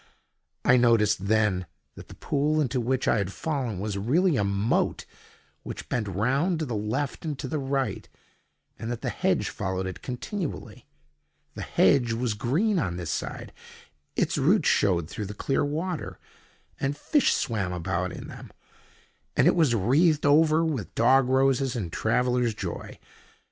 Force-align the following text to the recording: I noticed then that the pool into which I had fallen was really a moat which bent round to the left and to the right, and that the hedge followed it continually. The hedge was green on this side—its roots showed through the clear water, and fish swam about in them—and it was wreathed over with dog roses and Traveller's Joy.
I 0.65 0.77
noticed 0.77 1.27
then 1.27 1.67
that 1.93 2.07
the 2.07 2.15
pool 2.15 2.59
into 2.59 2.81
which 2.81 3.07
I 3.07 3.19
had 3.19 3.31
fallen 3.31 3.77
was 3.79 3.99
really 3.99 4.35
a 4.35 4.43
moat 4.43 5.05
which 5.61 5.89
bent 5.89 6.07
round 6.07 6.57
to 6.57 6.65
the 6.65 6.73
left 6.75 7.23
and 7.23 7.37
to 7.37 7.47
the 7.47 7.59
right, 7.59 8.09
and 8.79 8.91
that 8.91 9.01
the 9.01 9.09
hedge 9.11 9.49
followed 9.49 9.85
it 9.85 10.01
continually. 10.01 10.87
The 11.53 11.61
hedge 11.61 12.13
was 12.13 12.33
green 12.33 12.79
on 12.79 12.97
this 12.97 13.11
side—its 13.11 14.39
roots 14.39 14.67
showed 14.69 15.07
through 15.07 15.25
the 15.27 15.35
clear 15.35 15.63
water, 15.63 16.17
and 16.79 16.97
fish 16.97 17.31
swam 17.33 17.71
about 17.71 18.11
in 18.11 18.27
them—and 18.27 19.45
it 19.45 19.55
was 19.55 19.75
wreathed 19.75 20.25
over 20.25 20.65
with 20.65 20.95
dog 20.95 21.27
roses 21.29 21.75
and 21.75 21.93
Traveller's 21.93 22.55
Joy. 22.55 22.97